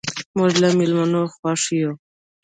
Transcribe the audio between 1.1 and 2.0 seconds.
خوښ یو.